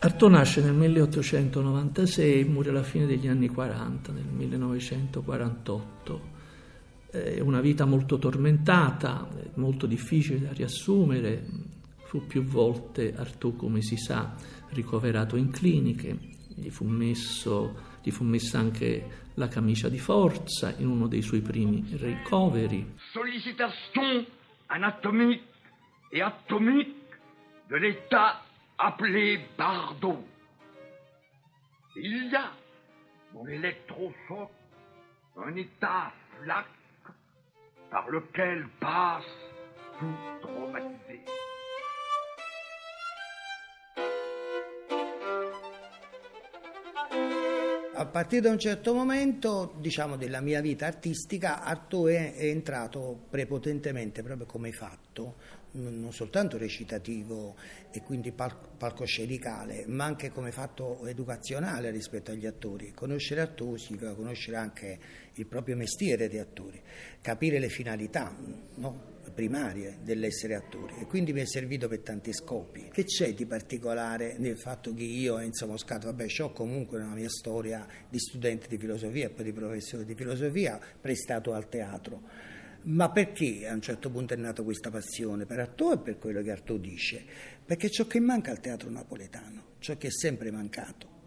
[0.00, 6.36] Artaud nasce nel 1896 e muore alla fine degli anni 40, nel 1948.
[7.10, 11.44] È una vita molto tormentata, molto difficile da riassumere.
[12.04, 14.36] Fu più volte Artaud, come si sa,
[14.68, 16.16] ricoverato in cliniche,
[16.54, 19.04] gli fu, messo, gli fu messa anche
[19.34, 22.94] la camicia di forza in uno dei suoi primi ricoveri.
[23.12, 24.24] Sollicitation
[24.66, 25.42] anatomique
[26.12, 26.94] et atomique
[27.68, 28.46] de l'état
[28.78, 30.24] appelé Bardo.
[31.96, 32.52] Il y a
[33.34, 34.50] dans l'électrochoc
[35.36, 36.66] un état flac
[37.90, 39.24] par lequel passe
[39.98, 41.24] tout traumatisé.
[47.98, 53.24] A partire da un certo momento, diciamo, della mia vita artistica, Artaud è, è entrato
[53.28, 55.34] prepotentemente, proprio come fatto,
[55.72, 57.56] non soltanto recitativo
[57.90, 62.92] e quindi pal- palcoscenicale, ma anche come fatto educazionale rispetto agli attori.
[62.92, 64.98] Conoscere Artaud significa conoscere anche
[65.32, 66.80] il proprio mestiere di attori,
[67.20, 68.32] capire le finalità
[68.76, 69.16] no?
[69.38, 72.88] Primarie dell'essere attori e quindi mi è servito per tanti scopi.
[72.90, 77.14] Che c'è di particolare nel fatto che io a Enzo Moscato, vabbè, ho comunque una
[77.14, 82.22] mia storia di studente di filosofia e poi di professore di filosofia prestato al teatro
[82.80, 86.42] ma perché a un certo punto è nata questa passione per Artaud e per quello
[86.42, 87.24] che Artaud dice?
[87.64, 91.17] Perché ciò che manca al teatro napoletano, ciò che è sempre mancato.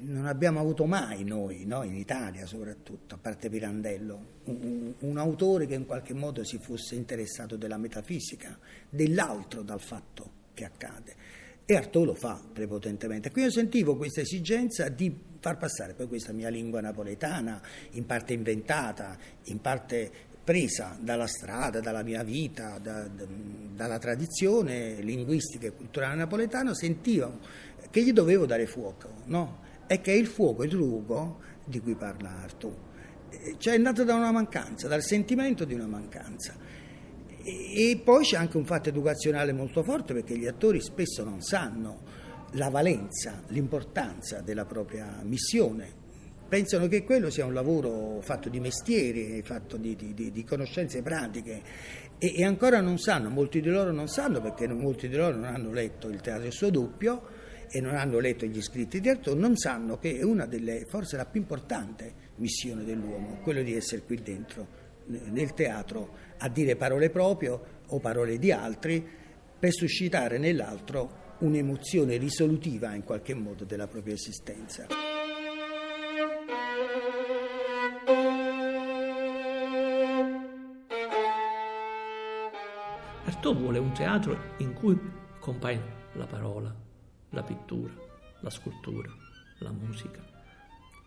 [0.00, 1.82] Non abbiamo avuto mai noi, no?
[1.82, 6.94] in Italia soprattutto, a parte Pirandello, un, un, autore che in qualche modo si fosse
[6.94, 8.58] interessato della metafisica,
[8.88, 11.14] dell'altro dal fatto che accade.
[11.64, 13.30] E Artaud lo fa prepotentemente.
[13.30, 18.32] Quindi io sentivo questa esigenza di far passare poi questa mia lingua napoletana, in parte
[18.32, 20.10] inventata, in parte
[20.42, 23.24] presa dalla strada, dalla mia vita, da, da,
[23.74, 27.38] dalla tradizione linguistica e culturale napoletana, sentivo
[27.90, 29.68] che gli dovevo dare fuoco, no?
[29.92, 32.72] E che è il fuoco, il rugo di cui parla Artù.
[33.58, 36.54] Cioè è nato da una mancanza, dal sentimento di una mancanza.
[37.42, 41.40] E, e poi c'è anche un fatto educazionale molto forte perché gli attori spesso non
[41.40, 42.02] sanno
[42.52, 45.98] la valenza, l'importanza della propria missione
[46.48, 51.62] pensano che quello sia un lavoro fatto di mestieri, fatto di, di, di conoscenze pratiche
[52.16, 55.46] e, e, ancora non sanno, molti di loro non sanno perché molti di loro non
[55.46, 57.39] hanno letto il teatro il suo doppio
[57.70, 61.16] e non hanno letto gli scritti di Artaud, non sanno che è una delle, forse
[61.16, 64.66] la più importante missione dell'uomo, quello di essere qui dentro,
[65.06, 69.06] nel teatro, a dire parole proprie o parole di altri
[69.58, 74.86] per suscitare nell'altro un'emozione risolutiva in qualche modo della propria esistenza.
[83.24, 84.98] Artaud vuole un teatro in cui
[85.38, 86.74] compaiono la parola,
[87.30, 87.92] la pittura,
[88.40, 89.10] la scultura,
[89.58, 90.22] la musica,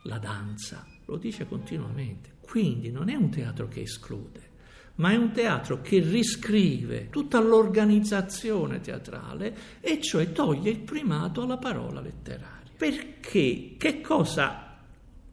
[0.04, 2.32] la danza, lo dice continuamente.
[2.42, 4.52] Quindi non è un teatro che esclude,
[4.96, 11.58] ma è un teatro che riscrive tutta l'organizzazione teatrale e cioè toglie il primato alla
[11.58, 12.72] parola letteraria.
[12.76, 14.78] Perché che cosa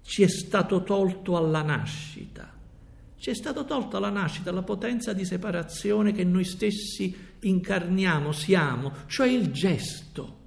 [0.02, 2.50] ci è stato tolto alla nascita?
[3.16, 8.92] Ci è stata tolta la nascita, la potenza di separazione che noi stessi incarniamo, siamo,
[9.08, 10.38] cioè il gesto.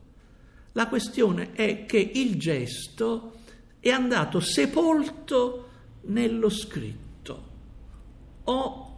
[0.74, 3.40] La questione è che il gesto
[3.80, 5.70] è andato sepolto
[6.06, 7.52] nello scritto
[8.46, 8.94] o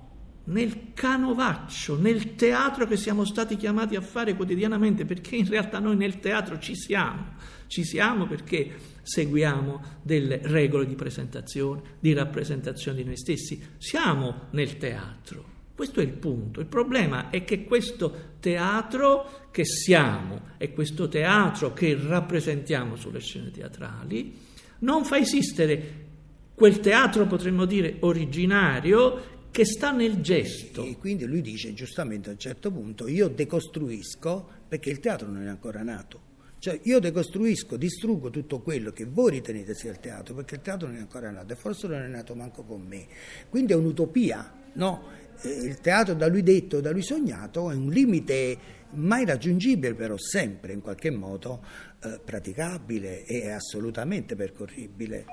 [0.45, 5.95] nel canovaccio, nel teatro che siamo stati chiamati a fare quotidianamente, perché in realtà noi
[5.95, 7.33] nel teatro ci siamo,
[7.67, 13.61] ci siamo perché seguiamo delle regole di presentazione, di rappresentazione di noi stessi.
[13.77, 15.54] Siamo nel teatro.
[15.75, 16.61] Questo è il punto.
[16.61, 23.51] Il problema è che questo teatro che siamo e questo teatro che rappresentiamo sulle scene
[23.51, 24.33] teatrali
[24.79, 26.03] non fa esistere
[26.55, 30.83] quel teatro, potremmo dire, originario che sta nel gesto.
[30.85, 35.43] E quindi lui dice giustamente a un certo punto, io decostruisco perché il teatro non
[35.43, 36.33] è ancora nato.
[36.59, 40.87] Cioè io decostruisco, distruggo tutto quello che voi ritenete sia il teatro, perché il teatro
[40.87, 43.05] non è ancora nato e forse non è nato manco con me.
[43.49, 45.03] Quindi è un'utopia, no?
[45.41, 48.57] Eh, il teatro da lui detto, da lui sognato, è un limite
[48.91, 51.61] mai raggiungibile, però sempre in qualche modo
[52.01, 55.25] eh, praticabile e assolutamente percorribile.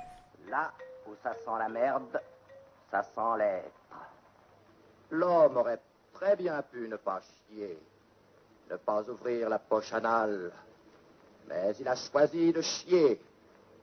[0.48, 0.72] Là
[1.06, 2.20] où ça sent la merde,
[2.90, 3.70] ça sent l'être.
[5.08, 5.80] L'homme aurait
[6.12, 7.78] très bien pu ne pas chier,
[8.70, 10.52] ne pas ouvrir la poche anale
[11.48, 13.20] mais il a choisi de chier,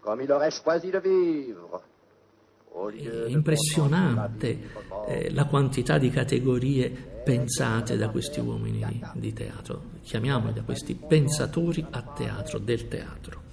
[0.02, 1.82] comme il aurait choisi de vivre.
[2.90, 4.72] È impressionante
[5.08, 6.90] eh, la quantità di categorie
[7.24, 13.44] pensate da questi uomini di teatro, chiamiamoli da questi pensatori a teatro, del teatro.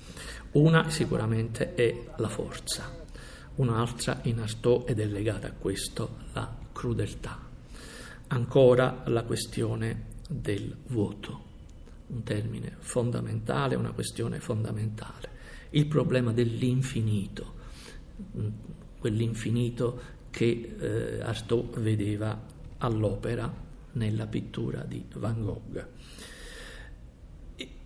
[0.52, 3.04] Una sicuramente è la forza,
[3.56, 7.38] un'altra in Artaud ed è legata a questo la crudeltà.
[8.28, 11.44] Ancora la questione del vuoto,
[12.06, 15.34] un termine fondamentale, una questione fondamentale.
[15.70, 17.54] Il problema dell'infinito,
[19.06, 22.44] quell'infinito che eh, Artaud vedeva
[22.78, 25.86] all'opera nella pittura di Van Gogh.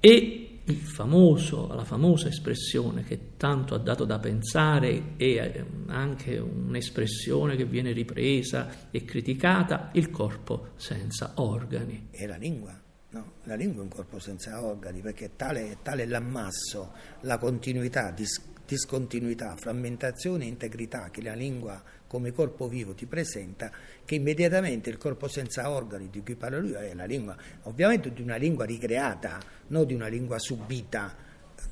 [0.01, 7.55] E famoso, la famosa espressione che tanto ha dato da pensare e eh, anche un'espressione
[7.55, 12.09] che viene ripresa e criticata, il corpo senza organi.
[12.11, 12.79] E la lingua?
[13.11, 16.93] No, la lingua è un corpo senza organi perché tale, tale l'ammasso,
[17.23, 18.41] la continuità, dis,
[18.71, 23.73] discontinuità, frammentazione e integrità che la lingua come corpo vivo ti presenta,
[24.05, 28.23] che immediatamente il corpo senza organi di cui parla lui è la lingua, ovviamente di
[28.23, 31.17] una lingua ricreata, non di una lingua subita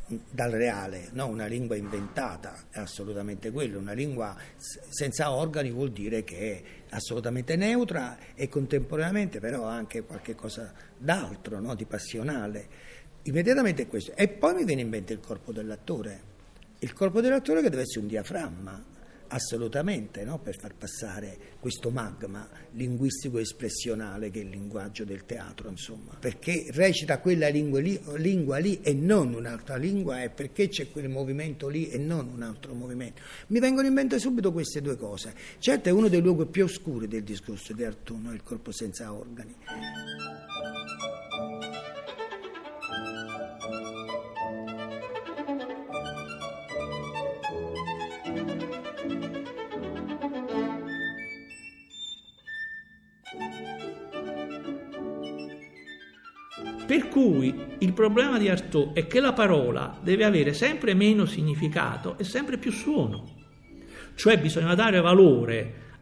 [0.08, 1.26] eh, dal reale, no?
[1.28, 4.36] una lingua inventata, è assolutamente quello, una lingua
[4.88, 11.76] senza organi vuol dire che è assolutamente neutra e contemporaneamente però anche qualcosa d'altro, no?
[11.76, 12.96] di passionale.
[13.22, 14.14] Immediatamente questo.
[14.16, 16.36] E poi mi viene in mente il corpo dell'attore
[16.80, 18.84] il corpo dell'attore che deve essere un diaframma,
[19.28, 20.38] assolutamente, no?
[20.38, 27.19] per far passare questo magma linguistico-espressionale che è il linguaggio del teatro, insomma, perché recita
[27.19, 31.88] quella lingua lì, lingua lì, e non un'altra lingua e perché c'è quel movimento lì
[31.88, 33.22] e non un altro movimento.
[33.48, 35.34] Mi vengono in mente subito queste due cose.
[35.58, 39.54] Certo è uno dei luoghi più oscuri del discorso di Artù, il corpo senza organi.
[57.98, 62.70] Problema di Artaud è che la parola deve avere sempre meno significato e sempre più
[62.70, 63.28] suono.
[64.14, 65.96] Cioè bisogna dare valore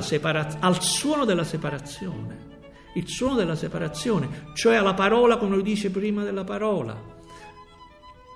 [0.00, 2.48] separa- al suono della separazione.
[2.94, 6.94] Il suono della separazione, cioè alla parola come lo dice prima della parola,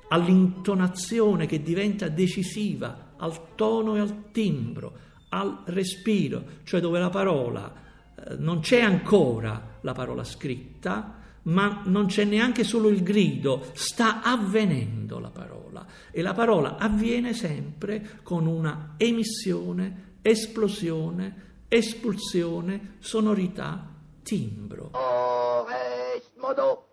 [0.08, 4.92] all'intonazione che diventa decisiva, al tono e al timbro,
[5.28, 7.70] al respiro, cioè dove la parola
[8.16, 14.22] eh, non c'è ancora la parola scritta, ma non c'è neanche solo il grido, sta
[14.22, 15.86] avvenendo la parola.
[16.10, 23.92] E la parola avviene sempre con una emissione, esplosione, espulsione, sonorità,
[24.22, 24.90] timbro.
[24.92, 26.86] Ores modo,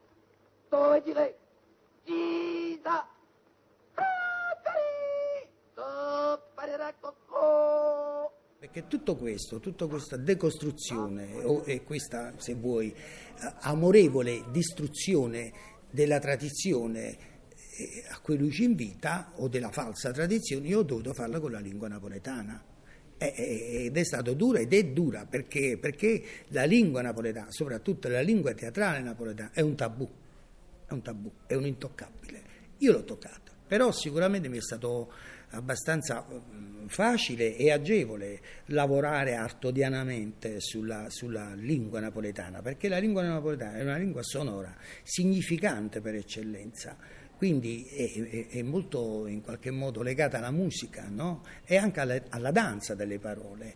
[0.69, 1.37] come dire,
[2.05, 3.07] Gisa,
[8.71, 12.95] perché tutto questo, tutta questa decostruzione e questa, se vuoi,
[13.59, 15.51] amorevole distruzione
[15.91, 17.17] della tradizione
[17.75, 21.51] eh, a cui lui ci invita, o della falsa tradizione, io ho dovuto farla con
[21.51, 22.63] la lingua napoletana.
[23.17, 28.53] Ed è stato dura ed è dura perché, perché la lingua napoletana, soprattutto la lingua
[28.53, 30.09] teatrale napoletana, è un tabù,
[30.87, 32.41] è un tabù, è un intoccabile.
[32.77, 35.11] Io l'ho toccata, però sicuramente mi è stato
[35.51, 43.77] abbastanza mm, facile e agevole lavorare artodianamente sulla, sulla, lingua napoletana, perché la lingua napoletana
[43.77, 46.97] è una lingua sonora, significante per eccellenza,
[47.37, 51.43] quindi è, è, è molto in qualche modo legata alla musica no?
[51.65, 53.73] e anche alla, alla danza delle parole.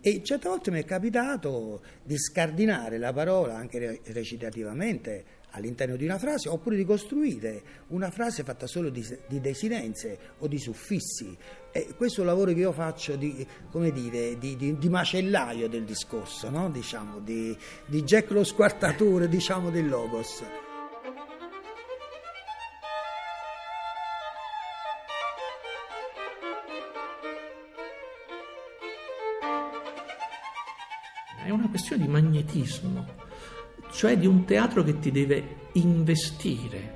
[0.00, 6.18] E certe volte mi è capitato di scardinare la parola anche recitativamente all'interno di una
[6.18, 11.36] frase oppure di costruire una frase fatta solo di, di desinenze o di suffissi.
[11.70, 13.46] E questo è un lavoro che io faccio di,
[13.92, 16.70] dire, di, di macellaio del discorso, no?
[16.70, 20.42] diciamo, di, Jack lo squartatore diciamo, del Logos.
[31.44, 33.25] È una questione di magnetismo
[33.96, 36.92] cioè di un teatro che ti deve investire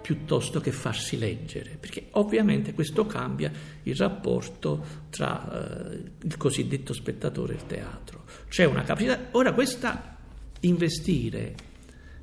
[0.00, 7.52] piuttosto che farsi leggere, perché ovviamente questo cambia il rapporto tra eh, il cosiddetto spettatore
[7.52, 8.24] e il teatro.
[8.48, 10.16] C'è una capacità, ora questa
[10.60, 11.54] investire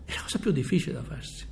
[0.06, 1.46] è la cosa più difficile da farsi,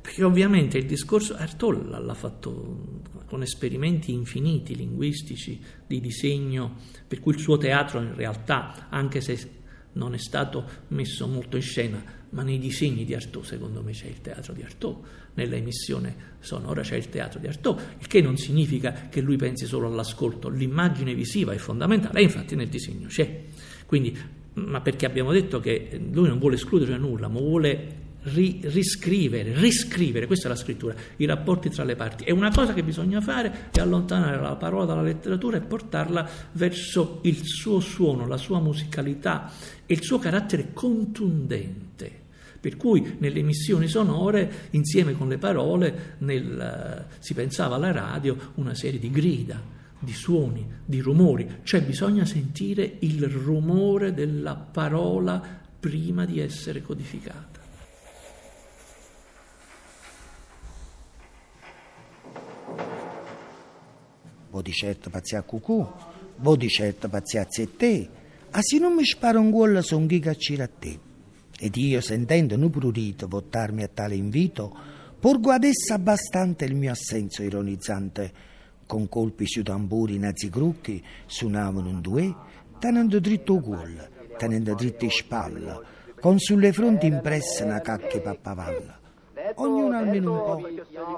[0.00, 6.74] perché ovviamente il discorso Artolla l'ha fatto con esperimenti infiniti linguistici di disegno,
[7.06, 9.60] per cui il suo teatro in realtà, anche se
[9.94, 14.06] non è stato messo molto in scena, ma nei disegni di Artaud secondo me c'è
[14.06, 14.96] il teatro di Artaud,
[15.34, 19.66] nella emissione sonora c'è il teatro di Artaud, il che non significa che lui pensi
[19.66, 23.44] solo all'ascolto, l'immagine visiva è fondamentale e infatti nel disegno c'è.
[23.86, 24.16] Quindi,
[24.54, 30.26] ma perché abbiamo detto che lui non vuole escludere nulla, ma vuole ri- riscrivere, riscrivere,
[30.26, 32.24] questa è la scrittura, i rapporti tra le parti.
[32.24, 37.20] E una cosa che bisogna fare è allontanare la parola dalla letteratura e portarla verso
[37.22, 39.50] il suo suono, la sua musicalità
[39.86, 42.20] e il suo carattere contundente.
[42.60, 48.74] Per cui nelle emissioni sonore, insieme con le parole, nel, si pensava alla radio una
[48.74, 49.60] serie di grida,
[49.98, 55.42] di suoni, di rumori, cioè bisogna sentire il rumore della parola
[55.80, 57.61] prima di essere codificata.
[64.52, 65.82] Vo di certo pazzi a cucù,
[66.36, 68.08] vo di certo pazzi a te,
[68.50, 70.98] a se non mi sparo un gol son chi caccire a te.
[71.58, 74.76] Ed io, sentendo nu prurito votarmi a tale invito,
[75.18, 78.32] porgo adesso abbastanza il mio assenso ironizzante.
[78.84, 82.34] Con colpi su tamburi nazi grucchi suonavano un due,
[82.78, 84.06] tenendo dritto gol,
[84.36, 85.80] tenendo dritto in spalla,
[86.20, 89.00] con sulle fronti impresse una cacche pappavalla.
[89.56, 90.52] ognuno almeno un po',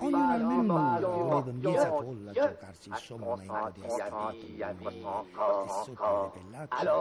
[0.05, 2.97] ognuno almeno un po' lunghezza folla a giocarsi il
[3.83, 3.89] e
[5.85, 6.93] sotto le pellacce di.